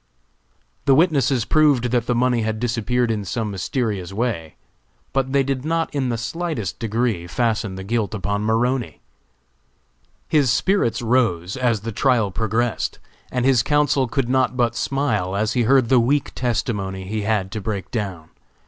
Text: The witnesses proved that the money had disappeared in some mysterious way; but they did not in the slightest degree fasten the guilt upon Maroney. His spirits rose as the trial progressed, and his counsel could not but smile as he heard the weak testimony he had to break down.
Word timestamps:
The 0.85 0.95
witnesses 0.95 1.45
proved 1.45 1.91
that 1.91 2.07
the 2.07 2.15
money 2.15 2.41
had 2.41 2.59
disappeared 2.59 3.11
in 3.11 3.23
some 3.23 3.51
mysterious 3.51 4.11
way; 4.11 4.55
but 5.13 5.31
they 5.31 5.43
did 5.43 5.63
not 5.63 5.93
in 5.93 6.09
the 6.09 6.17
slightest 6.17 6.79
degree 6.79 7.27
fasten 7.27 7.75
the 7.75 7.83
guilt 7.83 8.15
upon 8.15 8.43
Maroney. 8.43 9.03
His 10.27 10.49
spirits 10.49 11.03
rose 11.03 11.55
as 11.55 11.81
the 11.81 11.91
trial 11.91 12.31
progressed, 12.31 12.97
and 13.31 13.45
his 13.45 13.61
counsel 13.61 14.07
could 14.07 14.27
not 14.27 14.57
but 14.57 14.73
smile 14.75 15.35
as 15.35 15.53
he 15.53 15.61
heard 15.69 15.89
the 15.89 15.99
weak 15.99 16.31
testimony 16.33 17.05
he 17.07 17.21
had 17.21 17.51
to 17.51 17.61
break 17.61 17.91
down. 17.91 18.31